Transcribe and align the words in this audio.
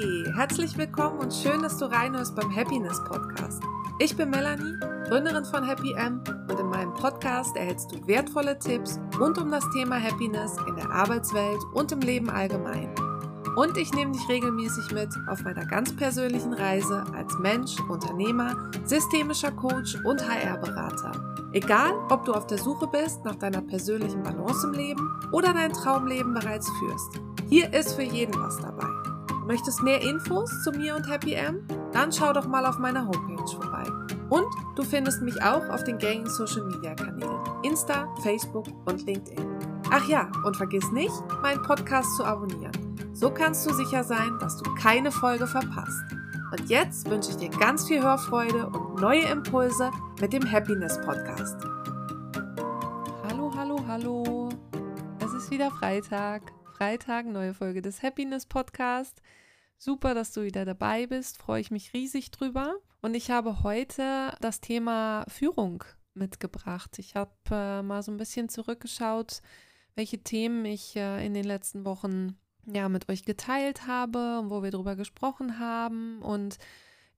Herzlich 0.00 0.78
willkommen 0.78 1.18
und 1.18 1.30
schön, 1.32 1.62
dass 1.62 1.76
du 1.76 1.84
reinhörst 1.84 2.34
beim 2.34 2.54
Happiness 2.54 3.04
Podcast. 3.04 3.62
Ich 3.98 4.16
bin 4.16 4.30
Melanie, 4.30 4.74
Gründerin 5.06 5.44
von 5.44 5.62
Happy 5.62 5.92
M 5.92 6.22
und 6.48 6.58
in 6.58 6.66
meinem 6.68 6.94
Podcast 6.94 7.54
erhältst 7.54 7.92
du 7.92 8.06
wertvolle 8.06 8.58
Tipps 8.58 8.98
rund 9.18 9.36
um 9.36 9.50
das 9.50 9.68
Thema 9.74 10.00
Happiness 10.00 10.56
in 10.66 10.76
der 10.76 10.90
Arbeitswelt 10.90 11.58
und 11.74 11.92
im 11.92 12.00
Leben 12.00 12.30
allgemein. 12.30 12.94
Und 13.56 13.76
ich 13.76 13.92
nehme 13.92 14.12
dich 14.12 14.26
regelmäßig 14.26 14.90
mit 14.92 15.10
auf 15.28 15.42
meiner 15.42 15.66
ganz 15.66 15.94
persönlichen 15.94 16.54
Reise 16.54 17.04
als 17.14 17.38
Mensch, 17.38 17.78
Unternehmer, 17.90 18.70
systemischer 18.84 19.52
Coach 19.52 19.96
und 20.06 20.26
HR-Berater. 20.26 21.12
Egal, 21.52 21.92
ob 22.08 22.24
du 22.24 22.32
auf 22.32 22.46
der 22.46 22.58
Suche 22.58 22.86
bist 22.86 23.22
nach 23.26 23.36
deiner 23.36 23.60
persönlichen 23.60 24.22
Balance 24.22 24.66
im 24.66 24.72
Leben 24.72 25.20
oder 25.32 25.52
dein 25.52 25.74
Traumleben 25.74 26.32
bereits 26.32 26.70
führst. 26.78 27.20
Hier 27.50 27.70
ist 27.74 27.94
für 27.94 28.02
jeden 28.02 28.40
was 28.40 28.56
dabei. 28.58 28.89
Möchtest 29.50 29.82
mehr 29.82 30.00
Infos 30.00 30.62
zu 30.62 30.70
mir 30.70 30.94
und 30.94 31.10
Happy 31.10 31.34
M? 31.34 31.66
Dann 31.92 32.12
schau 32.12 32.32
doch 32.32 32.46
mal 32.46 32.64
auf 32.64 32.78
meiner 32.78 33.04
Homepage 33.04 33.48
vorbei. 33.48 33.82
Und 34.28 34.46
du 34.76 34.84
findest 34.84 35.22
mich 35.22 35.42
auch 35.42 35.68
auf 35.70 35.82
den 35.82 35.98
gängigen 35.98 36.30
Social 36.30 36.62
Media 36.66 36.94
Kanälen 36.94 37.40
Insta, 37.64 38.06
Facebook 38.22 38.68
und 38.84 39.04
LinkedIn. 39.04 39.44
Ach 39.90 40.06
ja, 40.06 40.30
und 40.44 40.56
vergiss 40.56 40.92
nicht, 40.92 41.12
meinen 41.42 41.60
Podcast 41.62 42.16
zu 42.16 42.24
abonnieren. 42.24 42.70
So 43.12 43.28
kannst 43.28 43.68
du 43.68 43.74
sicher 43.74 44.04
sein, 44.04 44.38
dass 44.38 44.56
du 44.56 44.72
keine 44.76 45.10
Folge 45.10 45.48
verpasst. 45.48 46.04
Und 46.52 46.70
jetzt 46.70 47.10
wünsche 47.10 47.30
ich 47.30 47.36
dir 47.38 47.50
ganz 47.50 47.88
viel 47.88 48.00
Hörfreude 48.00 48.68
und 48.68 49.00
neue 49.00 49.22
Impulse 49.22 49.90
mit 50.20 50.32
dem 50.32 50.48
Happiness 50.48 51.00
Podcast. 51.00 51.56
Hallo, 53.28 53.52
hallo, 53.56 53.84
hallo. 53.88 54.48
Es 55.18 55.32
ist 55.32 55.50
wieder 55.50 55.72
Freitag. 55.72 56.52
Freitag, 56.80 57.26
neue 57.26 57.52
Folge 57.52 57.82
des 57.82 58.02
Happiness 58.02 58.46
Podcast. 58.46 59.20
Super, 59.76 60.14
dass 60.14 60.32
du 60.32 60.44
wieder 60.44 60.64
dabei 60.64 61.06
bist. 61.06 61.36
Freue 61.36 61.60
ich 61.60 61.70
mich 61.70 61.92
riesig 61.92 62.30
drüber. 62.30 62.74
Und 63.02 63.12
ich 63.12 63.30
habe 63.30 63.62
heute 63.62 64.34
das 64.40 64.62
Thema 64.62 65.26
Führung 65.28 65.84
mitgebracht. 66.14 66.98
Ich 66.98 67.16
habe 67.16 67.32
äh, 67.50 67.82
mal 67.82 68.02
so 68.02 68.10
ein 68.10 68.16
bisschen 68.16 68.48
zurückgeschaut, 68.48 69.42
welche 69.94 70.22
Themen 70.22 70.64
ich 70.64 70.96
äh, 70.96 71.22
in 71.26 71.34
den 71.34 71.44
letzten 71.44 71.84
Wochen 71.84 72.38
ja 72.64 72.88
mit 72.88 73.10
euch 73.10 73.26
geteilt 73.26 73.86
habe 73.86 74.38
und 74.38 74.48
wo 74.48 74.62
wir 74.62 74.70
drüber 74.70 74.96
gesprochen 74.96 75.58
haben. 75.58 76.22
Und 76.22 76.56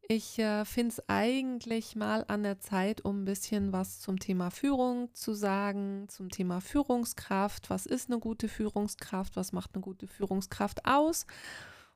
ich 0.08 0.38
äh, 0.38 0.64
finde 0.64 0.92
es 0.92 1.08
eigentlich 1.08 1.96
mal 1.96 2.24
an 2.28 2.42
der 2.42 2.58
Zeit, 2.60 3.04
um 3.04 3.22
ein 3.22 3.24
bisschen 3.24 3.72
was 3.72 4.00
zum 4.00 4.18
Thema 4.18 4.50
Führung 4.50 5.14
zu 5.14 5.32
sagen, 5.32 6.06
zum 6.08 6.28
Thema 6.28 6.60
Führungskraft. 6.60 7.70
Was 7.70 7.86
ist 7.86 8.10
eine 8.10 8.18
gute 8.18 8.48
Führungskraft? 8.48 9.36
Was 9.36 9.52
macht 9.52 9.70
eine 9.74 9.82
gute 9.82 10.08
Führungskraft 10.08 10.84
aus? 10.86 11.26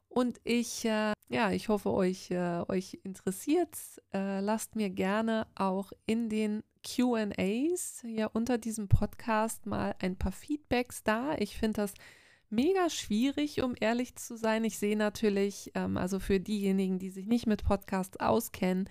Und 0.08 0.40
ich, 0.44 0.84
äh, 0.84 1.12
ja, 1.28 1.50
ich 1.50 1.68
hoffe, 1.68 1.92
euch, 1.92 2.30
äh, 2.30 2.62
euch 2.68 2.98
interessiert. 3.02 3.76
Äh, 4.14 4.40
lasst 4.40 4.76
mir 4.76 4.88
gerne 4.88 5.46
auch 5.54 5.92
in 6.06 6.30
den 6.30 6.62
QAs 6.84 8.00
hier 8.02 8.30
unter 8.32 8.56
diesem 8.56 8.88
Podcast 8.88 9.66
mal 9.66 9.94
ein 9.98 10.16
paar 10.16 10.32
Feedbacks 10.32 11.02
da. 11.02 11.34
Ich 11.36 11.58
finde 11.58 11.82
das 11.82 11.92
mega 12.50 12.90
schwierig, 12.90 13.62
um 13.62 13.74
ehrlich 13.78 14.16
zu 14.16 14.36
sein. 14.36 14.64
Ich 14.64 14.78
sehe 14.78 14.96
natürlich, 14.96 15.72
ähm, 15.74 15.96
also 15.96 16.20
für 16.20 16.40
diejenigen, 16.40 16.98
die 16.98 17.10
sich 17.10 17.26
nicht 17.26 17.46
mit 17.46 17.64
Podcasts 17.64 18.18
auskennen, 18.18 18.88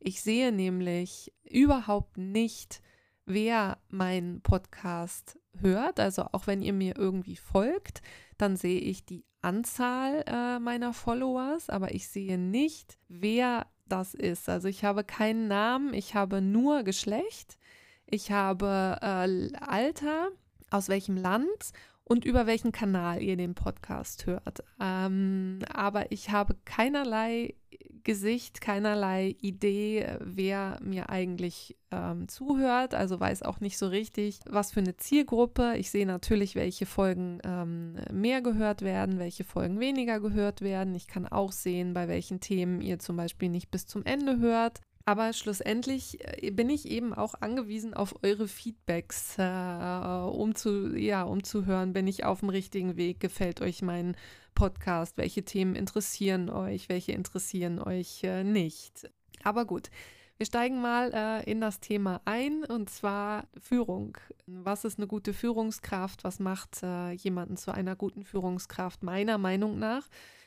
ich 0.00 0.22
sehe 0.22 0.52
nämlich 0.52 1.32
überhaupt 1.44 2.18
nicht, 2.18 2.82
wer 3.26 3.78
meinen 3.88 4.40
Podcast 4.42 5.38
hört. 5.60 6.00
Also 6.00 6.26
auch 6.32 6.46
wenn 6.46 6.62
ihr 6.62 6.72
mir 6.72 6.96
irgendwie 6.96 7.36
folgt, 7.36 8.02
dann 8.36 8.56
sehe 8.56 8.80
ich 8.80 9.04
die 9.04 9.24
Anzahl 9.40 10.24
äh, 10.26 10.58
meiner 10.58 10.92
Followers, 10.92 11.70
aber 11.70 11.94
ich 11.94 12.08
sehe 12.08 12.38
nicht, 12.38 12.98
wer 13.08 13.66
das 13.86 14.14
ist. 14.14 14.48
Also 14.48 14.68
ich 14.68 14.84
habe 14.84 15.04
keinen 15.04 15.48
Namen, 15.48 15.94
ich 15.94 16.14
habe 16.14 16.40
nur 16.40 16.82
Geschlecht, 16.82 17.58
ich 18.06 18.30
habe 18.30 18.98
äh, 19.00 19.56
Alter, 19.58 20.28
aus 20.70 20.88
welchem 20.88 21.16
Land 21.16 21.72
und 22.08 22.24
über 22.24 22.46
welchen 22.46 22.72
Kanal 22.72 23.22
ihr 23.22 23.36
den 23.36 23.54
Podcast 23.54 24.26
hört. 24.26 24.64
Ähm, 24.80 25.60
aber 25.72 26.10
ich 26.10 26.30
habe 26.30 26.56
keinerlei 26.64 27.54
Gesicht, 28.02 28.62
keinerlei 28.62 29.36
Idee, 29.42 30.16
wer 30.20 30.78
mir 30.82 31.10
eigentlich 31.10 31.76
ähm, 31.90 32.26
zuhört. 32.26 32.94
Also 32.94 33.20
weiß 33.20 33.42
auch 33.42 33.60
nicht 33.60 33.76
so 33.76 33.88
richtig, 33.88 34.40
was 34.48 34.72
für 34.72 34.80
eine 34.80 34.96
Zielgruppe. 34.96 35.74
Ich 35.76 35.90
sehe 35.90 36.06
natürlich, 36.06 36.54
welche 36.54 36.86
Folgen 36.86 37.38
ähm, 37.44 37.96
mehr 38.10 38.40
gehört 38.40 38.80
werden, 38.80 39.18
welche 39.18 39.44
Folgen 39.44 39.78
weniger 39.78 40.20
gehört 40.20 40.62
werden. 40.62 40.94
Ich 40.94 41.06
kann 41.06 41.26
auch 41.26 41.52
sehen, 41.52 41.92
bei 41.92 42.08
welchen 42.08 42.40
Themen 42.40 42.80
ihr 42.80 42.98
zum 42.98 43.16
Beispiel 43.16 43.50
nicht 43.50 43.70
bis 43.70 43.86
zum 43.86 44.06
Ende 44.06 44.38
hört. 44.38 44.80
Aber 45.08 45.32
schlussendlich 45.32 46.18
äh, 46.20 46.50
bin 46.50 46.68
ich 46.68 46.86
eben 46.86 47.14
auch 47.14 47.32
angewiesen 47.40 47.94
auf 47.94 48.22
eure 48.22 48.46
Feedbacks, 48.46 49.38
äh, 49.38 49.42
um 49.42 50.54
zu, 50.54 50.94
ja, 50.98 51.22
um 51.22 51.42
zu 51.42 51.64
hören, 51.64 51.94
bin 51.94 52.06
ich 52.06 52.26
auf 52.26 52.40
dem 52.40 52.50
richtigen 52.50 52.98
Weg, 52.98 53.18
gefällt 53.18 53.62
euch 53.62 53.80
mein 53.80 54.18
Podcast, 54.54 55.16
welche 55.16 55.46
Themen 55.46 55.76
interessieren 55.76 56.50
euch, 56.50 56.90
welche 56.90 57.12
interessieren 57.12 57.78
euch 57.78 58.22
äh, 58.22 58.44
nicht. 58.44 59.10
Aber 59.42 59.64
gut, 59.64 59.88
wir 60.36 60.44
steigen 60.44 60.82
mal 60.82 61.10
äh, 61.14 61.50
in 61.50 61.62
das 61.62 61.80
Thema 61.80 62.20
ein 62.26 62.64
und 62.64 62.90
zwar 62.90 63.48
Führung. 63.58 64.18
Was 64.46 64.84
ist 64.84 64.98
eine 64.98 65.06
gute 65.06 65.32
Führungskraft? 65.32 66.22
Was 66.22 66.38
macht 66.38 66.82
äh, 66.82 67.12
jemanden 67.12 67.56
zu 67.56 67.72
einer 67.72 67.96
guten 67.96 68.24
Führungskraft? 68.24 69.02
Meiner 69.02 69.38
Meinung 69.38 69.78
nach 69.78 70.06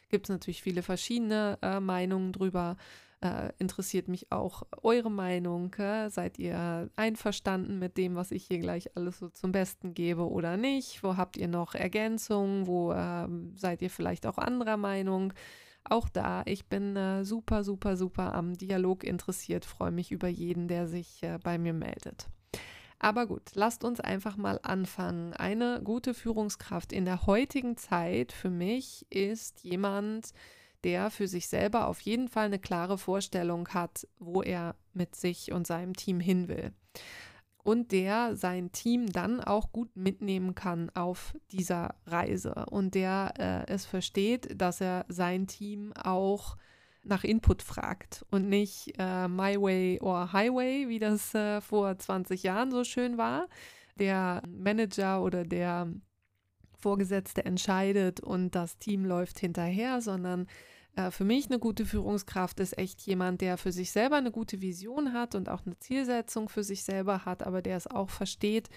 gibt 0.09 0.27
es 0.27 0.29
natürlich 0.29 0.61
viele 0.61 0.83
verschiedene 0.83 1.57
äh, 1.63 1.79
Meinungen 1.79 2.31
drüber 2.31 2.77
äh, 3.21 3.51
interessiert 3.59 4.07
mich 4.07 4.31
auch 4.31 4.63
eure 4.81 5.11
Meinung. 5.11 5.73
Äh? 5.75 6.09
Seid 6.09 6.39
ihr 6.39 6.89
einverstanden 6.95 7.79
mit 7.79 7.97
dem, 7.97 8.15
was 8.15 8.31
ich 8.31 8.45
hier 8.45 8.59
gleich 8.59 8.95
alles 8.95 9.19
so 9.19 9.29
zum 9.29 9.51
Besten 9.51 9.93
gebe 9.93 10.29
oder 10.29 10.57
nicht? 10.57 11.03
Wo 11.03 11.17
habt 11.17 11.37
ihr 11.37 11.47
noch 11.47 11.75
Ergänzungen? 11.75 12.67
Wo 12.67 12.91
äh, 12.91 13.27
seid 13.55 13.81
ihr 13.81 13.89
vielleicht 13.89 14.25
auch 14.25 14.37
anderer 14.37 14.77
Meinung? 14.77 15.33
Auch 15.83 16.09
da, 16.09 16.43
ich 16.45 16.65
bin 16.67 16.95
äh, 16.95 17.25
super, 17.25 17.63
super, 17.63 17.97
super 17.97 18.35
am 18.35 18.53
Dialog 18.53 19.03
interessiert, 19.03 19.65
freue 19.65 19.91
mich 19.91 20.11
über 20.11 20.27
jeden, 20.27 20.67
der 20.67 20.87
sich 20.87 21.23
äh, 21.23 21.39
bei 21.43 21.57
mir 21.57 21.73
meldet. 21.73 22.27
Aber 22.99 23.25
gut, 23.25 23.41
lasst 23.55 23.83
uns 23.83 23.99
einfach 23.99 24.37
mal 24.37 24.59
anfangen. 24.61 25.33
Eine 25.33 25.81
gute 25.83 26.13
Führungskraft 26.13 26.93
in 26.93 27.05
der 27.05 27.25
heutigen 27.25 27.75
Zeit 27.77 28.31
für 28.31 28.51
mich 28.51 29.07
ist 29.09 29.63
jemand, 29.63 30.33
der 30.83 31.11
für 31.11 31.27
sich 31.27 31.47
selber 31.47 31.87
auf 31.87 31.99
jeden 32.01 32.27
Fall 32.27 32.45
eine 32.45 32.59
klare 32.59 32.97
Vorstellung 32.97 33.67
hat, 33.69 34.07
wo 34.19 34.41
er 34.41 34.75
mit 34.93 35.15
sich 35.15 35.51
und 35.51 35.67
seinem 35.67 35.95
Team 35.95 36.19
hin 36.19 36.47
will. 36.47 36.73
Und 37.63 37.91
der 37.91 38.35
sein 38.35 38.71
Team 38.71 39.11
dann 39.11 39.39
auch 39.39 39.71
gut 39.71 39.95
mitnehmen 39.95 40.55
kann 40.55 40.89
auf 40.91 41.35
dieser 41.51 41.93
Reise 42.07 42.65
und 42.71 42.95
der 42.95 43.33
äh, 43.37 43.71
es 43.71 43.85
versteht, 43.85 44.59
dass 44.59 44.81
er 44.81 45.05
sein 45.09 45.45
Team 45.45 45.93
auch 45.93 46.57
nach 47.03 47.23
Input 47.23 47.61
fragt 47.61 48.25
und 48.31 48.49
nicht 48.49 48.93
äh, 48.97 49.27
My 49.27 49.61
Way 49.61 49.99
or 50.01 50.33
Highway, 50.33 50.87
wie 50.87 50.99
das 50.99 51.33
äh, 51.35 51.61
vor 51.61 51.97
20 51.97 52.43
Jahren 52.43 52.71
so 52.71 52.83
schön 52.83 53.17
war. 53.17 53.47
Der 53.99 54.41
Manager 54.47 55.21
oder 55.21 55.43
der 55.43 55.91
Vorgesetzte 56.81 57.45
entscheidet 57.45 58.19
und 58.19 58.55
das 58.55 58.77
Team 58.77 59.05
läuft 59.05 59.39
hinterher, 59.39 60.01
sondern 60.01 60.47
äh, 60.95 61.11
für 61.11 61.23
mich 61.23 61.47
eine 61.47 61.59
gute 61.59 61.85
Führungskraft 61.85 62.59
ist 62.59 62.77
echt 62.77 63.01
jemand, 63.01 63.41
der 63.41 63.57
für 63.57 63.71
sich 63.71 63.91
selber 63.91 64.17
eine 64.17 64.31
gute 64.31 64.61
Vision 64.61 65.13
hat 65.13 65.35
und 65.35 65.49
auch 65.49 65.65
eine 65.65 65.77
Zielsetzung 65.77 66.49
für 66.49 66.63
sich 66.63 66.83
selber 66.83 67.25
hat, 67.25 67.43
aber 67.43 67.61
der 67.61 67.77
es 67.77 67.87
auch 67.87 68.09
versteht, 68.09 68.69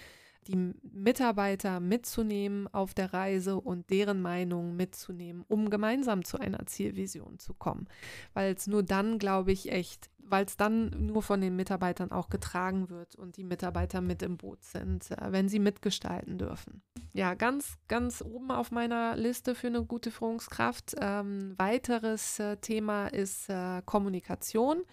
die 0.47 0.73
Mitarbeiter 0.91 1.79
mitzunehmen 1.79 2.67
auf 2.67 2.93
der 2.93 3.13
Reise 3.13 3.59
und 3.59 3.89
deren 3.89 4.21
Meinung 4.21 4.75
mitzunehmen, 4.75 5.43
um 5.47 5.69
gemeinsam 5.69 6.23
zu 6.23 6.39
einer 6.39 6.65
Zielvision 6.65 7.39
zu 7.39 7.53
kommen. 7.53 7.87
Weil 8.33 8.53
es 8.55 8.67
nur 8.67 8.83
dann, 8.83 9.17
glaube 9.17 9.51
ich, 9.51 9.71
echt, 9.71 10.09
weil 10.19 10.45
es 10.45 10.57
dann 10.57 11.07
nur 11.07 11.23
von 11.23 11.41
den 11.41 11.55
Mitarbeitern 11.55 12.11
auch 12.11 12.29
getragen 12.29 12.89
wird 12.89 13.15
und 13.15 13.37
die 13.37 13.43
Mitarbeiter 13.43 14.01
mit 14.01 14.21
im 14.21 14.37
Boot 14.37 14.63
sind, 14.63 15.11
äh, 15.11 15.31
wenn 15.31 15.49
sie 15.49 15.59
mitgestalten 15.59 16.37
dürfen. 16.37 16.81
Ja, 17.13 17.33
ganz, 17.33 17.77
ganz 17.87 18.21
oben 18.21 18.51
auf 18.51 18.71
meiner 18.71 19.15
Liste 19.15 19.55
für 19.55 19.67
eine 19.67 19.83
gute 19.83 20.11
Führungskraft. 20.11 20.95
Ähm, 20.99 21.55
weiteres 21.57 22.39
äh, 22.39 22.57
Thema 22.57 23.07
ist 23.07 23.49
äh, 23.49 23.81
Kommunikation. 23.85 24.83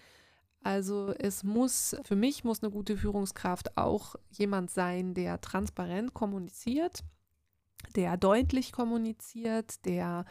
Also 0.63 1.13
es 1.19 1.43
muss, 1.43 1.95
für 2.03 2.15
mich 2.15 2.43
muss 2.43 2.63
eine 2.63 2.71
gute 2.71 2.97
Führungskraft 2.97 3.77
auch 3.77 4.15
jemand 4.31 4.71
sein, 4.71 5.13
der 5.13 5.41
transparent 5.41 6.13
kommuniziert, 6.13 7.03
der 7.95 8.15
deutlich 8.17 8.71
kommuniziert, 8.71 9.85
der 9.85 10.25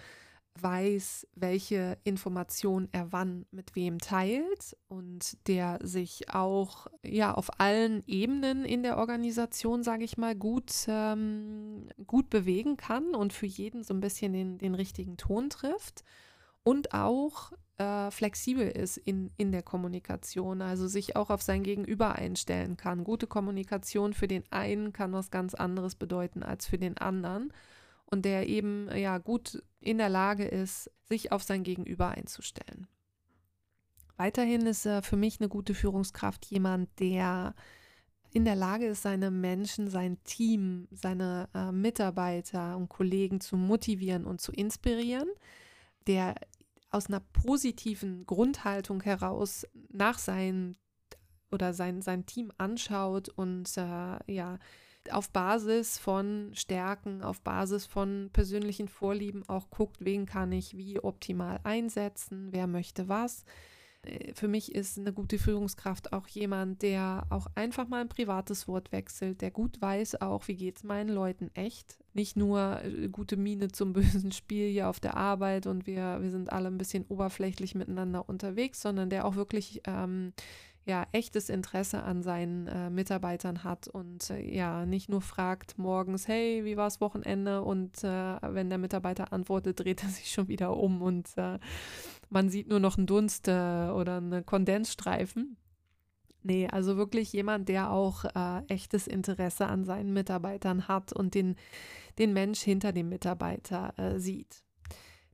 weiß, 0.60 1.26
welche 1.34 1.98
Information 2.04 2.88
er 2.92 3.12
wann 3.12 3.46
mit 3.50 3.74
wem 3.74 3.98
teilt 3.98 4.76
und 4.88 5.48
der 5.48 5.78
sich 5.82 6.30
auch 6.30 6.86
ja 7.04 7.32
auf 7.32 7.58
allen 7.60 8.02
Ebenen 8.06 8.64
in 8.64 8.82
der 8.82 8.98
Organisation, 8.98 9.82
sage 9.82 10.04
ich 10.04 10.18
mal, 10.18 10.34
gut, 10.34 10.72
ähm, 10.88 11.88
gut 12.06 12.28
bewegen 12.28 12.76
kann 12.76 13.14
und 13.14 13.32
für 13.32 13.46
jeden 13.46 13.82
so 13.82 13.94
ein 13.94 14.00
bisschen 14.00 14.32
den, 14.32 14.58
den 14.58 14.74
richtigen 14.74 15.16
Ton 15.16 15.48
trifft. 15.48 16.04
Und 16.64 16.92
auch 16.94 17.52
äh, 17.82 18.10
flexibel 18.10 18.68
ist 18.68 18.96
in, 18.96 19.30
in 19.36 19.52
der 19.52 19.62
Kommunikation, 19.62 20.62
also 20.62 20.86
sich 20.86 21.16
auch 21.16 21.30
auf 21.30 21.42
sein 21.42 21.62
Gegenüber 21.62 22.14
einstellen 22.14 22.76
kann. 22.76 23.04
Gute 23.04 23.26
Kommunikation 23.26 24.14
für 24.14 24.28
den 24.28 24.44
einen 24.50 24.92
kann 24.92 25.12
was 25.12 25.30
ganz 25.30 25.54
anderes 25.54 25.94
bedeuten 25.94 26.42
als 26.42 26.66
für 26.66 26.78
den 26.78 26.98
anderen 26.98 27.52
und 28.06 28.24
der 28.24 28.48
eben 28.48 28.88
ja 28.94 29.18
gut 29.18 29.62
in 29.80 29.98
der 29.98 30.08
Lage 30.08 30.44
ist, 30.44 30.90
sich 31.02 31.32
auf 31.32 31.42
sein 31.42 31.64
Gegenüber 31.64 32.08
einzustellen. 32.08 32.86
Weiterhin 34.16 34.66
ist 34.66 34.86
äh, 34.86 35.02
für 35.02 35.16
mich 35.16 35.40
eine 35.40 35.48
gute 35.48 35.74
Führungskraft 35.74 36.46
jemand, 36.46 36.88
der 37.00 37.54
in 38.32 38.44
der 38.44 38.56
Lage 38.56 38.86
ist, 38.86 39.02
seine 39.02 39.30
Menschen, 39.30 39.88
sein 39.88 40.22
Team, 40.24 40.88
seine 40.90 41.48
äh, 41.54 41.70
Mitarbeiter 41.72 42.76
und 42.76 42.88
Kollegen 42.88 43.40
zu 43.40 43.56
motivieren 43.56 44.24
und 44.24 44.40
zu 44.40 44.52
inspirieren, 44.52 45.28
der 46.06 46.34
aus 46.92 47.08
einer 47.08 47.20
positiven 47.20 48.24
Grundhaltung 48.26 49.02
heraus 49.02 49.66
nach 49.90 50.18
sein 50.18 50.76
oder 51.50 51.74
sein, 51.74 52.02
sein 52.02 52.26
Team 52.26 52.52
anschaut 52.58 53.28
und 53.28 53.76
äh, 53.76 54.32
ja, 54.32 54.58
auf 55.10 55.30
Basis 55.30 55.98
von 55.98 56.52
Stärken, 56.54 57.22
auf 57.22 57.40
Basis 57.40 57.86
von 57.86 58.30
persönlichen 58.32 58.88
Vorlieben 58.88 59.48
auch 59.48 59.70
guckt, 59.70 59.96
wen 60.00 60.26
kann 60.26 60.52
ich 60.52 60.76
wie 60.76 61.00
optimal 61.00 61.60
einsetzen, 61.64 62.48
wer 62.52 62.66
möchte 62.66 63.08
was 63.08 63.44
für 64.34 64.48
mich 64.48 64.74
ist 64.74 64.98
eine 64.98 65.12
gute 65.12 65.38
Führungskraft 65.38 66.12
auch 66.12 66.26
jemand, 66.26 66.82
der 66.82 67.24
auch 67.30 67.46
einfach 67.54 67.86
mal 67.86 68.00
ein 68.00 68.08
privates 68.08 68.66
Wort 68.66 68.90
wechselt, 68.90 69.40
der 69.40 69.52
gut 69.52 69.80
weiß 69.80 70.20
auch, 70.20 70.48
wie 70.48 70.56
geht 70.56 70.78
es 70.78 70.84
meinen 70.84 71.08
Leuten 71.08 71.50
echt. 71.54 71.98
Nicht 72.12 72.36
nur 72.36 72.80
äh, 72.82 73.08
gute 73.08 73.36
Miene 73.36 73.68
zum 73.68 73.92
bösen 73.94 74.32
Spiel 74.32 74.68
hier 74.68 74.88
auf 74.88 74.98
der 74.98 75.16
Arbeit 75.16 75.66
und 75.66 75.86
wir, 75.86 76.18
wir 76.20 76.30
sind 76.30 76.52
alle 76.52 76.68
ein 76.68 76.78
bisschen 76.78 77.04
oberflächlich 77.08 77.74
miteinander 77.76 78.28
unterwegs, 78.28 78.80
sondern 78.80 79.08
der 79.08 79.24
auch 79.24 79.36
wirklich 79.36 79.82
ähm, 79.84 80.32
ja, 80.84 81.06
echtes 81.12 81.48
Interesse 81.48 82.02
an 82.02 82.24
seinen 82.24 82.66
äh, 82.66 82.90
Mitarbeitern 82.90 83.62
hat 83.62 83.86
und 83.86 84.30
äh, 84.30 84.42
ja, 84.42 84.84
nicht 84.84 85.08
nur 85.08 85.20
fragt 85.20 85.78
morgens, 85.78 86.26
hey, 86.26 86.64
wie 86.64 86.76
war 86.76 86.86
das 86.86 87.00
Wochenende? 87.00 87.62
Und 87.62 88.02
äh, 88.02 88.36
wenn 88.42 88.68
der 88.68 88.78
Mitarbeiter 88.78 89.32
antwortet, 89.32 89.78
dreht 89.78 90.02
er 90.02 90.08
sich 90.08 90.32
schon 90.32 90.48
wieder 90.48 90.76
um 90.76 91.00
und 91.00 91.28
äh, 91.36 91.60
man 92.32 92.48
sieht 92.48 92.68
nur 92.68 92.80
noch 92.80 92.98
einen 92.98 93.06
Dunst 93.06 93.48
äh, 93.48 93.50
oder 93.50 94.16
einen 94.16 94.44
Kondensstreifen. 94.44 95.56
Nee, 96.42 96.66
also 96.66 96.96
wirklich 96.96 97.32
jemand, 97.32 97.68
der 97.68 97.92
auch 97.92 98.24
äh, 98.24 98.64
echtes 98.66 99.06
Interesse 99.06 99.66
an 99.66 99.84
seinen 99.84 100.12
Mitarbeitern 100.12 100.88
hat 100.88 101.12
und 101.12 101.34
den, 101.34 101.54
den 102.18 102.32
Mensch 102.32 102.60
hinter 102.60 102.92
dem 102.92 103.08
Mitarbeiter 103.08 103.94
sieht. 104.16 104.64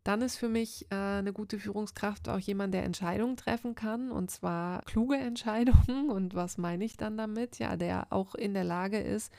Dann 0.09 0.23
ist 0.23 0.37
für 0.37 0.49
mich 0.49 0.87
äh, 0.91 0.95
eine 0.95 1.35
gute 1.35 1.59
Führungskraft 1.59 2.31
auch 2.31 2.39
jemand, 2.39 2.73
der 2.73 2.85
Entscheidungen 2.85 3.37
treffen 3.37 3.75
kann 3.75 4.11
und 4.11 4.31
zwar 4.31 4.81
kluge 4.87 5.17
Entscheidungen. 5.17 6.09
Und 6.19 6.35
was 6.35 6.56
meine 6.56 6.87
ich 6.87 6.97
dann 6.97 7.19
damit? 7.19 7.59
Ja, 7.59 7.77
der 7.77 8.06
auch 8.11 8.35
in 8.35 8.55
der 8.55 8.65
Lage 8.65 8.99
ist, 8.99 9.31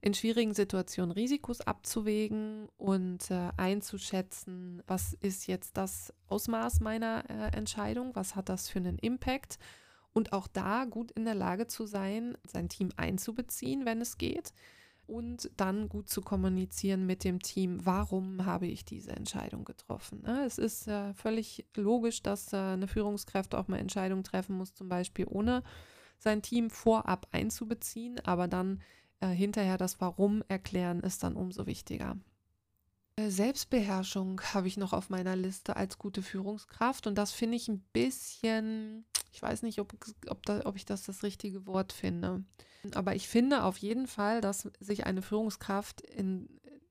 in 0.00 0.14
schwierigen 0.14 0.54
Situationen 0.54 1.10
Risikos 1.10 1.60
abzuwägen 1.60 2.68
und 2.76 3.30
äh, 3.30 3.50
einzuschätzen, 3.56 4.82
was 4.86 5.14
ist 5.14 5.46
jetzt 5.46 5.76
das 5.76 6.12
Ausmaß 6.28 6.80
meiner 6.80 7.24
äh, 7.28 7.56
Entscheidung, 7.56 8.14
was 8.14 8.36
hat 8.36 8.48
das 8.48 8.68
für 8.68 8.78
einen 8.78 8.98
Impact 8.98 9.58
und 10.12 10.32
auch 10.32 10.46
da 10.46 10.84
gut 10.84 11.10
in 11.12 11.24
der 11.24 11.34
Lage 11.34 11.66
zu 11.66 11.86
sein, 11.86 12.36
sein 12.46 12.68
Team 12.68 12.90
einzubeziehen, 12.96 13.84
wenn 13.84 14.00
es 14.00 14.16
geht 14.16 14.52
und 15.06 15.50
dann 15.56 15.88
gut 15.88 16.08
zu 16.08 16.20
kommunizieren 16.20 17.06
mit 17.06 17.22
dem 17.24 17.40
Team, 17.40 17.84
warum 17.84 18.44
habe 18.44 18.66
ich 18.66 18.84
diese 18.84 19.10
Entscheidung 19.10 19.64
getroffen. 19.64 20.22
Ne? 20.22 20.44
Es 20.44 20.58
ist 20.58 20.88
äh, 20.88 21.14
völlig 21.14 21.64
logisch, 21.76 22.22
dass 22.22 22.52
äh, 22.52 22.56
eine 22.56 22.88
Führungskraft 22.88 23.54
auch 23.54 23.68
mal 23.68 23.78
Entscheidungen 23.78 24.24
treffen 24.24 24.56
muss, 24.56 24.74
zum 24.74 24.88
Beispiel 24.88 25.26
ohne 25.28 25.62
sein 26.18 26.42
Team 26.42 26.70
vorab 26.70 27.28
einzubeziehen, 27.30 28.18
aber 28.24 28.48
dann 28.48 28.80
äh, 29.20 29.28
hinterher 29.28 29.78
das 29.78 30.00
Warum 30.00 30.42
erklären 30.48 31.00
ist 31.00 31.22
dann 31.22 31.36
umso 31.36 31.66
wichtiger. 31.66 32.16
Äh, 33.16 33.30
Selbstbeherrschung 33.30 34.40
habe 34.52 34.68
ich 34.68 34.76
noch 34.76 34.92
auf 34.92 35.10
meiner 35.10 35.36
Liste 35.36 35.76
als 35.76 35.98
gute 35.98 36.22
Führungskraft 36.22 37.06
und 37.06 37.16
das 37.16 37.32
finde 37.32 37.56
ich 37.56 37.68
ein 37.68 37.80
bisschen, 37.92 39.06
ich 39.32 39.40
weiß 39.40 39.62
nicht, 39.62 39.80
ob, 39.80 39.94
ob, 40.28 40.44
da, 40.44 40.62
ob 40.64 40.76
ich 40.76 40.84
das 40.84 41.02
das 41.04 41.22
richtige 41.22 41.66
Wort 41.66 41.92
finde. 41.92 42.44
Aber 42.94 43.16
ich 43.16 43.26
finde 43.28 43.64
auf 43.64 43.78
jeden 43.78 44.06
Fall, 44.06 44.40
dass 44.40 44.70
sich 44.80 45.06
eine 45.06 45.22
Führungskraft 45.22 46.02
in, 46.02 46.48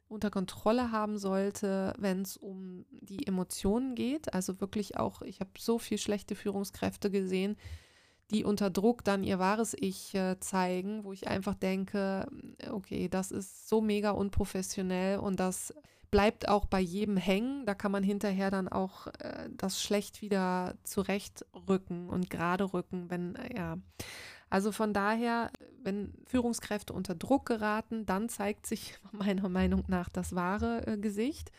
unter 0.07 0.29
Kontrolle 0.29 0.91
haben 0.91 1.17
sollte, 1.17 1.93
wenn 1.97 2.21
es 2.21 2.37
um 2.37 2.85
die 2.89 3.27
Emotionen 3.27 3.95
geht. 3.95 4.33
Also 4.33 4.59
wirklich 4.59 4.97
auch, 4.97 5.21
ich 5.21 5.39
habe 5.39 5.51
so 5.57 5.79
viel 5.79 5.97
schlechte 5.97 6.35
Führungskräfte 6.35 7.09
gesehen, 7.09 7.55
die 8.31 8.43
unter 8.43 8.69
Druck 8.69 9.03
dann 9.03 9.23
ihr 9.23 9.39
wahres 9.39 9.75
Ich 9.79 10.15
äh, 10.15 10.39
zeigen, 10.39 11.03
wo 11.03 11.13
ich 11.13 11.27
einfach 11.27 11.55
denke, 11.55 12.27
okay, 12.71 13.07
das 13.07 13.31
ist 13.31 13.69
so 13.69 13.81
mega 13.81 14.11
unprofessionell 14.11 15.19
und 15.19 15.39
das 15.39 15.73
bleibt 16.15 16.47
auch 16.47 16.65
bei 16.65 16.79
jedem 16.79 17.17
hängen. 17.17 17.65
Da 17.65 17.75
kann 17.75 17.91
man 17.91 18.03
hinterher 18.03 18.49
dann 18.49 18.67
auch 18.67 19.07
äh, 19.19 19.49
das 19.51 19.81
schlecht 19.81 20.21
wieder 20.21 20.75
zurechtrücken 20.83 22.09
und 22.09 22.29
gerade 22.29 22.73
rücken, 22.73 23.09
wenn, 23.09 23.35
äh, 23.35 23.57
ja. 23.57 23.77
Also 24.49 24.71
von 24.71 24.93
daher, 24.93 25.51
wenn 25.83 26.13
Führungskräfte 26.25 26.93
unter 26.93 27.15
Druck 27.15 27.45
geraten, 27.45 28.05
dann 28.05 28.29
zeigt 28.29 28.65
sich 28.65 28.97
meiner 29.11 29.49
Meinung 29.49 29.83
nach 29.87 30.07
das 30.09 30.35
wahre 30.35 30.87
äh, 30.87 30.97
Gesicht. 30.97 31.51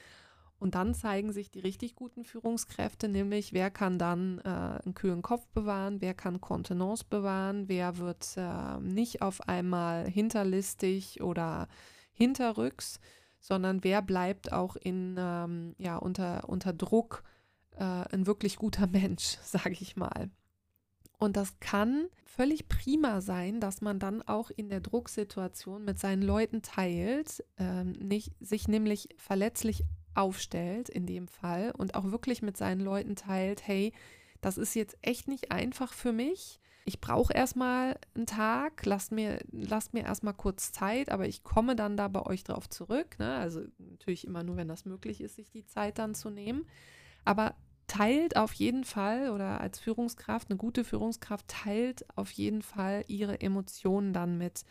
Und 0.58 0.74
dann 0.74 0.94
zeigen 0.94 1.32
sich 1.32 1.50
die 1.50 1.60
richtig 1.60 1.94
guten 1.94 2.24
Führungskräfte, 2.24 3.08
nämlich 3.08 3.52
wer 3.52 3.70
kann 3.70 3.98
dann 3.98 4.38
äh, 4.38 4.48
einen 4.48 4.94
kühlen 4.94 5.20
Kopf 5.20 5.46
bewahren, 5.48 6.00
wer 6.00 6.14
kann 6.14 6.40
Kontenance 6.40 7.04
bewahren, 7.08 7.68
wer 7.68 7.98
wird 7.98 8.36
äh, 8.36 8.78
nicht 8.80 9.20
auf 9.20 9.48
einmal 9.48 10.08
hinterlistig 10.08 11.20
oder 11.20 11.68
hinterrücks, 12.12 13.00
sondern 13.38 13.84
wer 13.84 14.00
bleibt 14.00 14.50
auch 14.50 14.76
in, 14.76 15.16
ähm, 15.18 15.74
ja, 15.76 15.98
unter, 15.98 16.48
unter 16.48 16.72
Druck 16.72 17.22
äh, 17.76 17.84
ein 17.84 18.26
wirklich 18.26 18.56
guter 18.56 18.86
Mensch, 18.90 19.36
sage 19.42 19.76
ich 19.80 19.96
mal. 19.96 20.30
Und 21.18 21.36
das 21.36 21.58
kann 21.60 22.08
völlig 22.24 22.68
prima 22.68 23.20
sein, 23.20 23.60
dass 23.60 23.80
man 23.80 23.98
dann 23.98 24.22
auch 24.22 24.50
in 24.50 24.68
der 24.68 24.80
Drucksituation 24.80 25.84
mit 25.84 25.98
seinen 25.98 26.22
Leuten 26.22 26.62
teilt, 26.62 27.42
ähm, 27.58 27.92
nicht, 27.92 28.32
sich 28.40 28.68
nämlich 28.68 29.08
verletzlich 29.16 29.84
aufstellt 30.16 30.88
in 30.88 31.06
dem 31.06 31.28
Fall 31.28 31.72
und 31.76 31.94
auch 31.94 32.10
wirklich 32.10 32.42
mit 32.42 32.56
seinen 32.56 32.80
Leuten 32.80 33.16
teilt, 33.16 33.66
hey, 33.66 33.92
das 34.40 34.58
ist 34.58 34.74
jetzt 34.74 34.96
echt 35.02 35.28
nicht 35.28 35.50
einfach 35.52 35.92
für 35.92 36.12
mich. 36.12 36.60
Ich 36.84 37.00
brauche 37.00 37.32
erstmal 37.32 37.98
einen 38.14 38.26
Tag, 38.26 38.86
lasst 38.86 39.10
mir, 39.10 39.40
lasst 39.50 39.92
mir 39.92 40.04
erstmal 40.04 40.34
kurz 40.34 40.70
Zeit, 40.70 41.10
aber 41.10 41.26
ich 41.26 41.42
komme 41.42 41.74
dann 41.74 41.96
da 41.96 42.06
bei 42.06 42.22
euch 42.24 42.44
drauf 42.44 42.68
zurück. 42.68 43.18
Ne? 43.18 43.34
Also 43.34 43.62
natürlich 43.78 44.24
immer 44.24 44.44
nur, 44.44 44.56
wenn 44.56 44.68
das 44.68 44.84
möglich 44.84 45.20
ist, 45.20 45.34
sich 45.34 45.50
die 45.50 45.66
Zeit 45.66 45.98
dann 45.98 46.14
zu 46.14 46.30
nehmen. 46.30 46.64
Aber 47.24 47.56
teilt 47.88 48.36
auf 48.36 48.52
jeden 48.52 48.84
Fall 48.84 49.30
oder 49.30 49.60
als 49.60 49.80
Führungskraft, 49.80 50.50
eine 50.50 50.58
gute 50.58 50.84
Führungskraft 50.84 51.48
teilt 51.48 52.06
auf 52.16 52.30
jeden 52.30 52.62
Fall 52.62 53.04
ihre 53.08 53.40
Emotionen 53.40 54.12
dann 54.12 54.38
mit, 54.38 54.64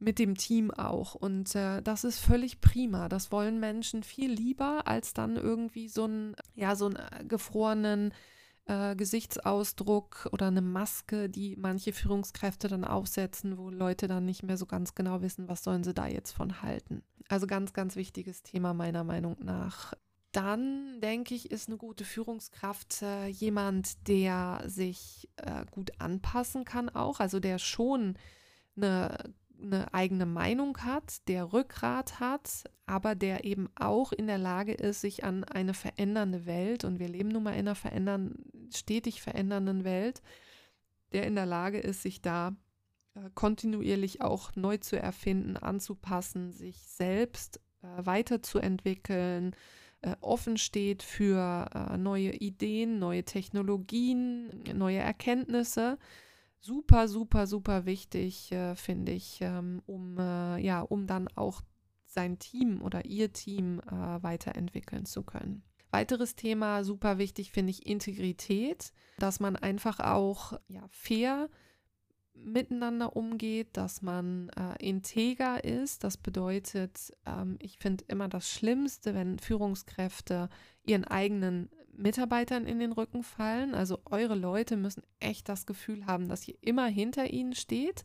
mit 0.00 0.18
dem 0.18 0.36
Team 0.36 0.70
auch. 0.70 1.14
Und 1.14 1.54
äh, 1.54 1.82
das 1.82 2.04
ist 2.04 2.18
völlig 2.18 2.60
prima. 2.60 3.08
Das 3.08 3.30
wollen 3.30 3.60
Menschen 3.60 4.02
viel 4.02 4.32
lieber, 4.32 4.86
als 4.86 5.12
dann 5.12 5.36
irgendwie 5.36 5.88
so 5.88 6.04
einen, 6.04 6.34
ja, 6.54 6.74
so 6.74 6.86
einen 6.86 6.96
äh, 6.96 7.24
gefrorenen 7.24 8.12
äh, 8.64 8.96
Gesichtsausdruck 8.96 10.28
oder 10.32 10.48
eine 10.48 10.62
Maske, 10.62 11.28
die 11.28 11.54
manche 11.56 11.92
Führungskräfte 11.92 12.68
dann 12.68 12.84
aufsetzen, 12.84 13.58
wo 13.58 13.70
Leute 13.70 14.08
dann 14.08 14.24
nicht 14.24 14.42
mehr 14.42 14.56
so 14.56 14.66
ganz 14.66 14.94
genau 14.94 15.20
wissen, 15.22 15.48
was 15.48 15.62
sollen 15.62 15.84
sie 15.84 15.94
da 15.94 16.06
jetzt 16.06 16.32
von 16.32 16.62
halten. 16.62 17.02
Also 17.28 17.46
ganz, 17.46 17.72
ganz 17.74 17.94
wichtiges 17.94 18.42
Thema 18.42 18.74
meiner 18.74 19.04
Meinung 19.04 19.36
nach 19.40 19.94
dann 20.32 21.00
denke 21.00 21.34
ich, 21.34 21.50
ist 21.50 21.68
eine 21.68 21.76
gute 21.76 22.04
Führungskraft 22.04 23.02
äh, 23.02 23.26
jemand, 23.26 24.06
der 24.06 24.62
sich 24.66 25.28
äh, 25.36 25.64
gut 25.72 25.90
anpassen 25.98 26.64
kann 26.64 26.88
auch, 26.88 27.18
also 27.18 27.40
der 27.40 27.58
schon 27.58 28.16
eine, 28.76 29.34
eine 29.62 29.92
eigene 29.94 30.26
Meinung 30.26 30.78
hat, 30.78 31.26
der 31.28 31.52
Rückgrat 31.52 32.20
hat, 32.20 32.64
aber 32.86 33.14
der 33.14 33.44
eben 33.44 33.68
auch 33.76 34.12
in 34.12 34.26
der 34.26 34.38
Lage 34.38 34.72
ist, 34.72 35.00
sich 35.00 35.24
an 35.24 35.44
eine 35.44 35.74
verändernde 35.74 36.46
Welt, 36.46 36.84
und 36.84 36.98
wir 36.98 37.08
leben 37.08 37.28
nun 37.28 37.42
mal 37.42 37.52
in 37.52 37.60
einer 37.60 37.74
verändern, 37.74 38.36
stetig 38.74 39.22
verändernden 39.22 39.84
Welt, 39.84 40.22
der 41.12 41.26
in 41.26 41.34
der 41.34 41.46
Lage 41.46 41.78
ist, 41.78 42.02
sich 42.02 42.22
da 42.22 42.56
äh, 43.14 43.30
kontinuierlich 43.34 44.22
auch 44.22 44.54
neu 44.54 44.76
zu 44.78 44.98
erfinden, 45.00 45.56
anzupassen, 45.56 46.52
sich 46.52 46.78
selbst 46.82 47.60
äh, 47.82 48.06
weiterzuentwickeln, 48.06 49.54
äh, 50.02 50.16
offen 50.20 50.56
steht 50.56 51.02
für 51.02 51.68
äh, 51.74 51.96
neue 51.96 52.32
Ideen, 52.32 52.98
neue 52.98 53.24
Technologien, 53.24 54.62
neue 54.74 54.98
Erkenntnisse. 54.98 55.98
Super, 56.60 57.08
super, 57.08 57.46
super 57.46 57.86
wichtig, 57.86 58.52
äh, 58.52 58.76
finde 58.76 59.12
ich, 59.12 59.38
ähm, 59.40 59.82
um, 59.86 60.18
äh, 60.18 60.58
ja, 60.58 60.82
um 60.82 61.06
dann 61.06 61.28
auch 61.34 61.62
sein 62.04 62.38
Team 62.38 62.82
oder 62.82 63.06
ihr 63.06 63.32
Team 63.32 63.80
äh, 63.80 64.22
weiterentwickeln 64.22 65.06
zu 65.06 65.22
können. 65.22 65.62
Weiteres 65.90 66.36
Thema, 66.36 66.84
super 66.84 67.18
wichtig, 67.18 67.50
finde 67.50 67.70
ich 67.70 67.86
Integrität, 67.86 68.92
dass 69.18 69.40
man 69.40 69.56
einfach 69.56 70.00
auch 70.00 70.52
ja, 70.68 70.82
fair 70.90 71.48
miteinander 72.34 73.16
umgeht, 73.16 73.76
dass 73.76 74.02
man 74.02 74.50
äh, 74.50 74.86
integer 74.86 75.64
ist. 75.64 76.04
Das 76.04 76.16
bedeutet, 76.16 77.12
ähm, 77.26 77.56
ich 77.60 77.78
finde 77.78 78.04
immer 78.08 78.28
das 78.28 78.50
Schlimmste, 78.50 79.14
wenn 79.14 79.38
Führungskräfte 79.38 80.48
ihren 80.84 81.04
eigenen 81.04 81.70
Mitarbeitern 82.00 82.66
in 82.66 82.78
den 82.78 82.92
Rücken 82.92 83.22
fallen. 83.22 83.74
Also 83.74 83.98
eure 84.10 84.34
Leute 84.34 84.76
müssen 84.76 85.02
echt 85.20 85.48
das 85.48 85.66
Gefühl 85.66 86.06
haben, 86.06 86.28
dass 86.28 86.46
ihr 86.48 86.56
immer 86.60 86.86
hinter 86.86 87.30
ihnen 87.30 87.54
steht 87.54 88.04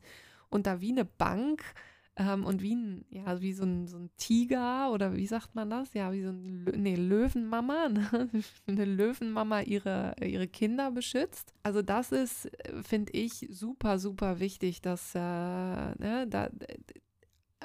und 0.50 0.68
da 0.68 0.82
wie 0.82 0.92
eine 0.92 1.06
Bank 1.06 1.64
ähm, 2.18 2.46
und 2.46 2.62
wie 2.62 2.76
ein, 2.76 3.06
ja, 3.10 3.42
wie 3.42 3.54
so 3.54 3.64
ein, 3.64 3.88
so 3.88 3.98
ein 3.98 4.10
Tiger 4.18 4.92
oder 4.92 5.16
wie 5.16 5.28
sagt 5.28 5.56
man 5.56 5.70
das? 5.70 5.94
Ja, 5.94 6.12
wie 6.14 6.24
so 6.24 6.30
ein 6.30 6.64
nee, 6.76 6.96
Löwenmama, 6.96 7.90
ne? 7.90 8.30
eine 8.68 8.86
Löwenmama 8.86 9.62
ihre, 9.62 10.16
ihre 10.22 10.48
Kinder 10.48 10.92
beschützt. 10.92 11.54
Also 11.64 11.82
das 11.82 12.12
ist, 12.12 12.50
finde 12.84 13.12
ich, 13.14 13.48
super, 13.52 14.00
super 14.00 14.40
wichtig, 14.40 14.82
dass 14.82 15.14
äh, 15.16 15.20
ne, 15.20 16.26
da 16.30 16.50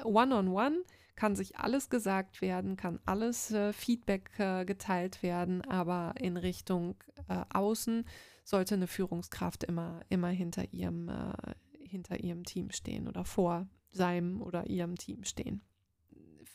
one-on-one 0.03 0.49
-on 0.49 0.49
-one 0.49 0.83
kann 1.21 1.35
sich 1.35 1.59
alles 1.59 1.91
gesagt 1.91 2.41
werden, 2.41 2.77
kann 2.77 2.99
alles 3.05 3.51
äh, 3.51 3.73
Feedback 3.73 4.31
äh, 4.39 4.65
geteilt 4.65 5.21
werden, 5.21 5.61
aber 5.61 6.15
in 6.19 6.35
Richtung 6.35 6.95
äh, 7.29 7.43
Außen 7.53 8.05
sollte 8.43 8.73
eine 8.73 8.87
Führungskraft 8.87 9.63
immer, 9.63 9.99
immer 10.09 10.29
hinter 10.29 10.73
ihrem, 10.73 11.09
äh, 11.09 11.53
hinter 11.77 12.19
ihrem 12.19 12.43
Team 12.43 12.71
stehen 12.71 13.07
oder 13.07 13.23
vor 13.23 13.67
seinem 13.91 14.41
oder 14.41 14.65
ihrem 14.65 14.95
Team 14.97 15.23
stehen. 15.23 15.61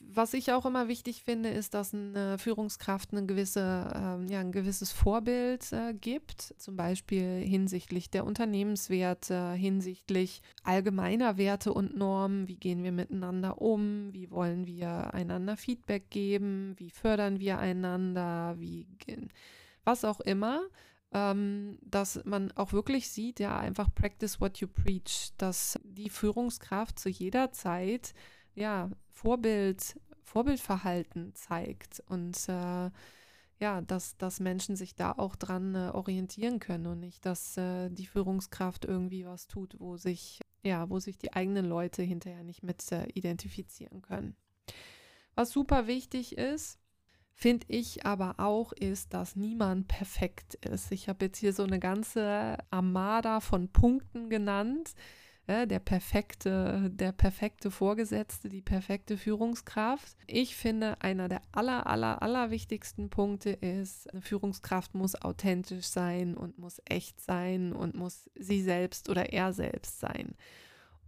Was 0.08 0.34
ich 0.34 0.52
auch 0.52 0.64
immer 0.64 0.88
wichtig 0.88 1.22
finde, 1.24 1.48
ist, 1.48 1.74
dass 1.74 1.92
eine 1.92 2.38
Führungskraft 2.38 3.12
eine 3.12 3.26
gewisse, 3.26 3.60
äh, 3.60 4.32
ja, 4.32 4.40
ein 4.40 4.52
gewisses 4.52 4.92
Vorbild 4.92 5.72
äh, 5.72 5.94
gibt, 5.94 6.54
zum 6.58 6.76
Beispiel 6.76 7.42
hinsichtlich 7.44 8.10
der 8.10 8.24
Unternehmenswerte, 8.24 9.52
hinsichtlich 9.52 10.42
allgemeiner 10.62 11.38
Werte 11.38 11.72
und 11.72 11.96
Normen. 11.96 12.48
Wie 12.48 12.56
gehen 12.56 12.84
wir 12.84 12.92
miteinander 12.92 13.60
um? 13.60 14.12
Wie 14.12 14.30
wollen 14.30 14.66
wir 14.66 15.12
einander 15.12 15.56
Feedback 15.56 16.08
geben? 16.10 16.74
Wie 16.78 16.90
fördern 16.90 17.40
wir 17.40 17.58
einander? 17.58 18.54
Wie, 18.58 18.86
was 19.84 20.04
auch 20.04 20.20
immer 20.20 20.62
ähm, 21.12 21.78
dass 21.82 22.24
man 22.24 22.52
auch 22.52 22.72
wirklich 22.72 23.08
sieht, 23.08 23.40
ja, 23.40 23.58
einfach 23.58 23.94
practice 23.94 24.40
what 24.40 24.58
you 24.58 24.68
preach, 24.68 25.30
dass 25.38 25.78
die 25.84 26.10
Führungskraft 26.10 26.98
zu 26.98 27.08
jeder 27.08 27.52
Zeit, 27.52 28.12
ja, 28.56 28.90
Vorbild, 29.12 30.00
Vorbildverhalten 30.22 31.34
zeigt 31.34 32.02
und 32.08 32.36
äh, 32.48 32.90
ja, 33.58 33.80
dass, 33.80 34.16
dass 34.18 34.40
Menschen 34.40 34.76
sich 34.76 34.94
da 34.94 35.12
auch 35.12 35.36
dran 35.36 35.74
äh, 35.74 35.90
orientieren 35.92 36.58
können 36.58 36.86
und 36.86 37.00
nicht, 37.00 37.24
dass 37.24 37.56
äh, 37.56 37.88
die 37.90 38.06
Führungskraft 38.06 38.84
irgendwie 38.84 39.24
was 39.24 39.46
tut, 39.46 39.76
wo 39.78 39.96
sich, 39.96 40.40
ja, 40.62 40.90
wo 40.90 40.98
sich 40.98 41.16
die 41.16 41.32
eigenen 41.32 41.64
Leute 41.64 42.02
hinterher 42.02 42.44
nicht 42.44 42.62
mit 42.62 42.90
äh, 42.92 43.06
identifizieren 43.14 44.02
können. 44.02 44.36
Was 45.34 45.52
super 45.52 45.86
wichtig 45.86 46.36
ist, 46.36 46.78
finde 47.32 47.66
ich 47.68 48.04
aber 48.04 48.34
auch, 48.38 48.72
ist, 48.72 49.14
dass 49.14 49.36
niemand 49.36 49.88
perfekt 49.88 50.54
ist. 50.56 50.92
Ich 50.92 51.08
habe 51.08 51.26
jetzt 51.26 51.38
hier 51.38 51.52
so 51.52 51.62
eine 51.62 51.78
ganze 51.78 52.58
Armada 52.70 53.40
von 53.40 53.68
Punkten 53.68 54.28
genannt. 54.28 54.94
Ja, 55.48 55.64
der 55.64 55.78
perfekte, 55.78 56.90
der 56.92 57.12
perfekte 57.12 57.70
Vorgesetzte, 57.70 58.48
die 58.48 58.62
perfekte 58.62 59.16
Führungskraft. 59.16 60.16
Ich 60.26 60.56
finde, 60.56 61.00
einer 61.00 61.28
der 61.28 61.40
aller, 61.52 61.86
aller, 61.86 62.20
aller 62.20 62.50
wichtigsten 62.50 63.10
Punkte 63.10 63.50
ist, 63.50 64.12
eine 64.12 64.22
Führungskraft 64.22 64.96
muss 64.96 65.14
authentisch 65.14 65.86
sein 65.86 66.36
und 66.36 66.58
muss 66.58 66.82
echt 66.84 67.20
sein 67.20 67.72
und 67.72 67.94
muss 67.94 68.28
sie 68.34 68.60
selbst 68.60 69.08
oder 69.08 69.32
er 69.32 69.52
selbst 69.52 70.00
sein. 70.00 70.34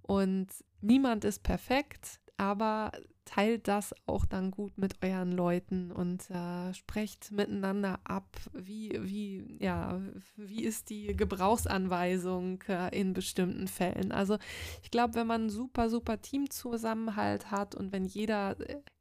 Und 0.02 0.46
niemand 0.80 1.24
ist 1.24 1.42
perfekt, 1.42 2.20
aber 2.36 2.92
teilt 3.28 3.68
das 3.68 3.94
auch 4.06 4.24
dann 4.24 4.50
gut 4.50 4.78
mit 4.78 5.04
euren 5.04 5.32
Leuten 5.32 5.92
und 5.92 6.30
äh, 6.30 6.72
sprecht 6.72 7.30
miteinander 7.30 8.00
ab, 8.04 8.38
wie, 8.54 8.98
wie, 9.02 9.58
ja, 9.60 10.00
wie 10.36 10.64
ist 10.64 10.88
die 10.88 11.14
Gebrauchsanweisung 11.14 12.62
äh, 12.68 12.98
in 12.98 13.12
bestimmten 13.12 13.68
Fällen. 13.68 14.12
Also 14.12 14.38
ich 14.82 14.90
glaube, 14.90 15.14
wenn 15.14 15.26
man 15.26 15.50
super, 15.50 15.90
super 15.90 16.22
Teamzusammenhalt 16.22 17.50
hat 17.50 17.74
und 17.74 17.92
wenn 17.92 18.06
jeder, 18.06 18.56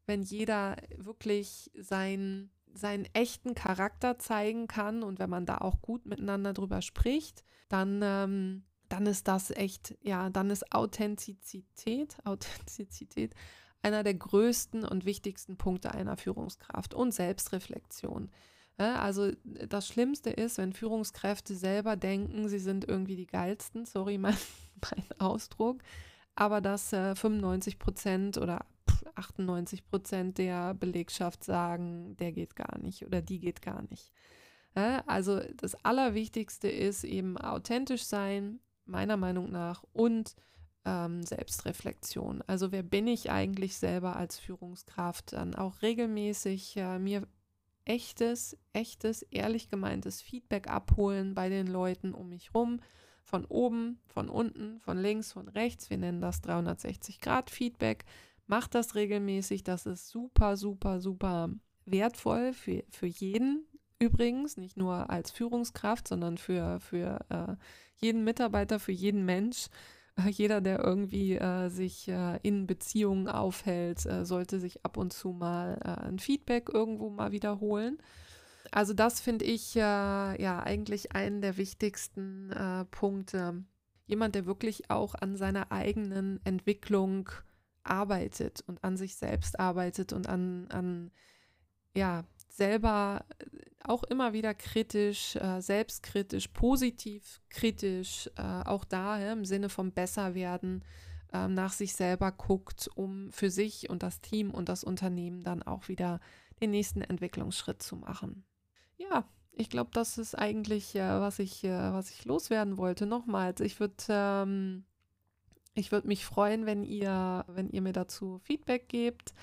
wenn 0.06 0.24
jeder 0.24 0.76
wirklich 0.98 1.72
sein 1.80 2.50
seinen 2.74 3.08
echten 3.14 3.56
Charakter 3.56 4.20
zeigen 4.20 4.68
kann 4.68 5.02
und 5.02 5.18
wenn 5.18 5.32
man 5.32 5.48
da 5.48 5.58
auch 5.58 5.82
gut 5.82 6.06
miteinander 6.06 6.54
drüber 6.54 6.84
spricht, 6.84 7.44
dann 7.70 8.02
ähm, 8.04 8.66
dann 8.90 9.06
ist 9.06 9.28
das 9.28 9.52
echt, 9.52 9.98
ja, 10.02 10.30
dann 10.30 10.50
ist 10.50 10.72
Authentizität, 10.72 12.18
Authentizität 12.24 13.34
einer 13.88 14.04
der 14.04 14.14
größten 14.14 14.84
und 14.84 15.06
wichtigsten 15.06 15.58
Punkte 15.58 15.94
einer 15.94 16.18
Führungskraft 16.18 16.94
und 16.94 17.14
Selbstreflexion. 17.14 18.30
Also 18.78 19.32
das 19.44 19.88
Schlimmste 19.88 20.30
ist, 20.30 20.58
wenn 20.60 20.74
Führungskräfte 20.74 21.56
selber 21.56 21.96
denken, 21.96 22.48
sie 22.48 22.60
sind 22.60 22.88
irgendwie 22.88 23.16
die 23.16 23.26
geilsten, 23.26 23.86
sorry 23.86 24.18
mein, 24.20 24.38
mein 24.82 25.06
Ausdruck, 25.20 25.82
aber 26.36 26.62
dass 26.62 26.94
äh, 26.94 27.16
95 27.16 27.80
Prozent 27.80 28.38
oder 28.38 28.66
98 29.16 29.86
Prozent 29.86 30.38
der 30.38 30.74
Belegschaft 30.76 31.44
sagen, 31.44 32.16
der 32.18 32.32
geht 32.32 32.56
gar 32.56 32.78
nicht 32.78 33.06
oder 33.06 33.22
die 33.22 33.40
geht 33.40 33.62
gar 33.62 33.82
nicht. 33.90 34.12
Also 35.08 35.40
das 35.56 35.74
Allerwichtigste 35.84 36.70
ist 36.70 37.04
eben 37.04 37.36
authentisch 37.36 38.04
sein, 38.04 38.60
meiner 38.86 39.18
Meinung 39.18 39.50
nach, 39.50 39.84
und 39.92 40.36
ähm, 40.88 41.22
Selbstreflexion. 41.24 42.42
Also 42.48 42.72
wer 42.72 42.82
bin 42.82 43.08
ich 43.08 43.30
eigentlich 43.30 43.78
selber 43.78 44.16
als 44.16 44.40
Führungskraft? 44.40 45.34
Dann 45.34 45.54
auch 45.54 45.82
regelmäßig 45.82 46.78
äh, 46.78 46.98
mir 46.98 47.28
echtes, 47.84 48.58
echtes, 48.74 49.22
ehrlich 49.24 49.70
gemeintes 49.70 50.22
Feedback 50.22 50.70
abholen 50.70 51.36
bei 51.36 51.50
den 51.50 51.68
Leuten 51.68 52.14
um 52.14 52.30
mich 52.30 52.54
rum. 52.56 52.80
Von 53.24 53.44
oben, 53.46 54.00
von 54.08 54.30
unten, 54.30 54.80
von 54.80 54.98
links, 54.98 55.34
von 55.34 55.50
rechts. 55.50 55.90
Wir 55.90 55.98
nennen 55.98 56.22
das 56.22 56.42
360-Grad-Feedback. 56.44 58.06
Macht 58.46 58.74
das 58.74 58.96
regelmäßig. 58.96 59.66
Das 59.66 59.86
ist 59.86 60.08
super, 60.08 60.56
super, 60.56 61.02
super 61.02 61.50
wertvoll 61.86 62.54
für, 62.54 62.84
für 62.90 63.08
jeden 63.08 63.68
übrigens. 64.00 64.56
Nicht 64.56 64.78
nur 64.78 65.10
als 65.10 65.32
Führungskraft, 65.32 66.08
sondern 66.08 66.38
für, 66.38 66.80
für 66.80 67.20
äh, 67.28 67.56
jeden 67.98 68.24
Mitarbeiter, 68.24 68.80
für 68.80 68.94
jeden 68.94 69.26
Mensch. 69.26 69.68
jeder, 70.30 70.62
der 70.62 70.84
irgendwie 70.84 71.36
äh, 71.36 71.70
sich 71.70 72.08
äh, 72.08 72.40
in 72.44 72.68
Beziehungen 72.68 73.28
aufhält, 73.28 74.06
äh, 74.06 74.26
sollte 74.26 74.60
sich 74.60 74.84
ab 74.86 74.98
und 74.98 75.14
zu 75.14 75.30
mal 75.30 75.80
äh, 75.84 76.08
ein 76.08 76.20
Feedback 76.20 76.70
irgendwo 76.74 77.10
mal 77.10 77.32
wiederholen. 77.32 77.98
Also 78.72 78.94
das 78.94 79.20
finde 79.20 79.46
ich 79.46 79.76
äh, 79.76 79.80
ja 79.80 80.62
eigentlich 80.64 81.14
einen 81.14 81.42
der 81.42 81.58
wichtigsten 81.58 82.52
äh, 82.52 82.86
Punkte. 82.86 83.64
Jemand, 84.08 84.36
der 84.36 84.46
wirklich 84.46 84.90
auch 84.90 85.16
an 85.16 85.36
seiner 85.36 85.72
eigenen 85.72 86.40
Entwicklung 86.44 87.30
arbeitet 87.84 88.62
und 88.68 88.84
an 88.84 88.98
sich 88.98 89.16
selbst 89.16 89.60
arbeitet 89.60 90.14
und 90.14 90.28
an, 90.28 90.68
an 90.70 91.12
ja, 91.96 92.26
selber 92.58 93.26
äh, 93.40 93.46
auch 93.84 94.04
immer 94.04 94.34
wieder 94.34 94.54
kritisch, 94.54 95.36
äh, 95.38 95.62
selbstkritisch, 95.62 96.50
positiv 96.50 97.42
kritisch, 97.50 98.30
äh, 98.36 98.42
auch 98.66 98.84
da 98.84 99.20
ja, 99.20 99.32
im 99.32 99.46
Sinne 99.46 99.70
vom 99.70 99.92
Besserwerden 99.92 100.84
äh, 101.32 101.48
nach 101.48 101.72
sich 101.72 101.94
selber 101.94 102.32
guckt, 102.32 102.90
um 102.96 103.32
für 103.32 103.50
sich 103.50 103.90
und 103.90 104.04
das 104.04 104.20
Team 104.20 104.52
und 104.52 104.68
das 104.68 104.84
Unternehmen 104.84 105.44
dann 105.44 105.64
auch 105.64 105.88
wieder 105.88 106.20
den 106.60 106.72
nächsten 106.72 107.02
Entwicklungsschritt 107.02 107.82
zu 107.82 107.96
machen. 107.96 108.44
Ja, 108.98 109.26
ich 109.54 109.70
glaube, 109.70 109.92
das 109.94 110.18
ist 110.18 110.36
eigentlich, 110.36 110.96
äh, 110.96 111.20
was, 111.20 111.40
ich, 111.40 111.64
äh, 111.64 111.94
was 111.94 112.10
ich 112.10 112.26
loswerden 112.26 112.78
wollte. 112.78 113.06
Nochmals, 113.06 113.62
ich 113.62 113.80
würde 113.80 113.96
ähm, 114.10 114.86
ich 115.76 115.92
mich 115.92 116.26
freuen, 116.26 116.66
wenn 116.66 116.84
ihr, 116.84 117.46
wenn 117.48 117.70
ihr 117.70 117.82
mir 117.82 117.94
dazu 117.94 118.40
Feedback 118.40 118.90
gebt. 118.90 119.34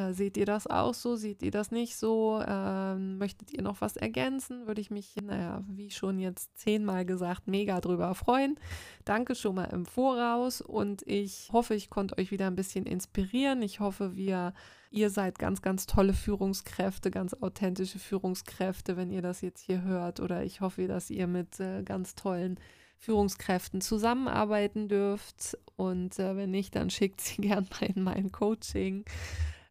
Äh, 0.00 0.14
seht 0.14 0.36
ihr 0.36 0.46
das 0.46 0.66
auch 0.66 0.94
so? 0.94 1.16
Seht 1.16 1.42
ihr 1.42 1.50
das 1.50 1.70
nicht 1.70 1.96
so? 1.96 2.42
Ähm, 2.46 3.18
möchtet 3.18 3.52
ihr 3.52 3.62
noch 3.62 3.80
was 3.80 3.96
ergänzen? 3.96 4.66
Würde 4.66 4.80
ich 4.80 4.90
mich, 4.90 5.14
naja, 5.22 5.62
wie 5.68 5.90
schon 5.90 6.18
jetzt 6.18 6.56
zehnmal 6.58 7.04
gesagt, 7.04 7.46
mega 7.46 7.80
drüber 7.80 8.14
freuen. 8.14 8.58
Danke 9.04 9.34
schon 9.34 9.56
mal 9.56 9.64
im 9.64 9.86
Voraus 9.86 10.60
und 10.60 11.02
ich 11.06 11.50
hoffe, 11.52 11.74
ich 11.74 11.90
konnte 11.90 12.16
euch 12.18 12.30
wieder 12.30 12.46
ein 12.46 12.56
bisschen 12.56 12.86
inspirieren. 12.86 13.62
Ich 13.62 13.80
hoffe, 13.80 14.16
wir, 14.16 14.54
ihr 14.90 15.10
seid 15.10 15.38
ganz, 15.38 15.62
ganz 15.62 15.86
tolle 15.86 16.14
Führungskräfte, 16.14 17.10
ganz 17.10 17.34
authentische 17.34 17.98
Führungskräfte, 17.98 18.96
wenn 18.96 19.10
ihr 19.10 19.22
das 19.22 19.40
jetzt 19.42 19.60
hier 19.60 19.82
hört. 19.82 20.20
Oder 20.20 20.44
ich 20.44 20.60
hoffe, 20.60 20.86
dass 20.86 21.10
ihr 21.10 21.26
mit 21.26 21.60
äh, 21.60 21.82
ganz 21.82 22.14
tollen 22.14 22.58
Führungskräften 22.98 23.80
zusammenarbeiten 23.80 24.88
dürft. 24.88 25.58
Und 25.76 26.18
äh, 26.18 26.36
wenn 26.36 26.50
nicht, 26.50 26.76
dann 26.76 26.90
schickt 26.90 27.20
sie 27.20 27.36
gern 27.42 27.66
mal 27.70 27.86
in 27.94 28.02
mein 28.02 28.32
Coaching. 28.32 29.04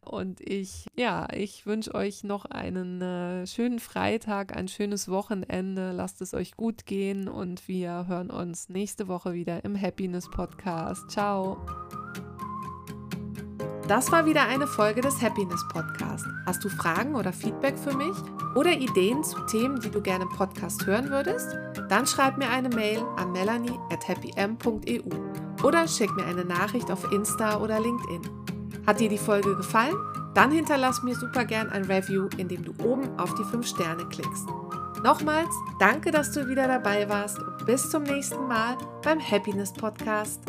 Und 0.02 0.40
ich, 0.40 0.86
ja, 0.96 1.28
ich 1.32 1.66
wünsche 1.66 1.94
euch 1.94 2.24
noch 2.24 2.46
einen 2.46 3.02
äh, 3.02 3.46
schönen 3.46 3.78
Freitag, 3.78 4.56
ein 4.56 4.66
schönes 4.66 5.08
Wochenende. 5.08 5.92
Lasst 5.92 6.22
es 6.22 6.32
euch 6.32 6.56
gut 6.56 6.86
gehen 6.86 7.28
und 7.28 7.68
wir 7.68 8.06
hören 8.08 8.30
uns 8.30 8.68
nächste 8.70 9.08
Woche 9.08 9.34
wieder 9.34 9.64
im 9.64 9.80
Happiness 9.80 10.28
Podcast. 10.30 11.10
Ciao. 11.10 11.58
Das 13.88 14.10
war 14.12 14.24
wieder 14.24 14.46
eine 14.46 14.68
Folge 14.68 15.00
des 15.00 15.20
Happiness 15.20 15.66
Podcast. 15.72 16.24
Hast 16.46 16.64
du 16.64 16.68
Fragen 16.68 17.16
oder 17.16 17.32
Feedback 17.32 17.76
für 17.76 17.92
mich 17.92 18.16
oder 18.54 18.72
Ideen 18.72 19.24
zu 19.24 19.44
Themen, 19.46 19.80
die 19.80 19.90
du 19.90 20.00
gerne 20.00 20.24
im 20.24 20.30
Podcast 20.30 20.86
hören 20.86 21.10
würdest? 21.10 21.56
Dann 21.88 22.06
schreib 22.06 22.38
mir 22.38 22.48
eine 22.48 22.68
Mail 22.68 23.02
an 23.16 23.32
melanie 23.32 23.78
at 23.90 24.06
happym.eu 24.06 25.02
oder 25.64 25.88
schick 25.88 26.14
mir 26.14 26.24
eine 26.24 26.44
Nachricht 26.44 26.90
auf 26.90 27.10
Insta 27.12 27.60
oder 27.60 27.80
LinkedIn. 27.80 28.22
Hat 28.90 28.98
dir 28.98 29.08
die 29.08 29.18
Folge 29.18 29.54
gefallen? 29.54 29.94
Dann 30.34 30.50
hinterlass 30.50 31.04
mir 31.04 31.14
super 31.14 31.44
gern 31.44 31.70
ein 31.70 31.84
Review, 31.84 32.28
indem 32.38 32.64
du 32.64 32.72
oben 32.84 33.08
auf 33.20 33.32
die 33.36 33.44
5 33.44 33.64
Sterne 33.64 34.04
klickst. 34.06 34.48
Nochmals, 35.04 35.54
danke, 35.78 36.10
dass 36.10 36.32
du 36.32 36.48
wieder 36.48 36.66
dabei 36.66 37.08
warst 37.08 37.38
und 37.38 37.66
bis 37.66 37.88
zum 37.88 38.02
nächsten 38.02 38.48
Mal 38.48 38.76
beim 39.04 39.20
Happiness 39.20 39.72
Podcast. 39.72 40.42